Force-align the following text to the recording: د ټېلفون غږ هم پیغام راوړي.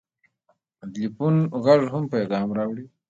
د 0.81 0.83
ټېلفون 0.93 1.35
غږ 1.63 1.81
هم 1.93 2.03
پیغام 2.13 2.47
راوړي. 2.57 2.85